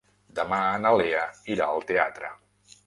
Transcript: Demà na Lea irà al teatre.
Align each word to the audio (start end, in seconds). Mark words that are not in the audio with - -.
Demà 0.39 0.61
na 0.85 0.93
Lea 1.01 1.21
irà 1.57 1.69
al 1.77 1.87
teatre. 1.93 2.37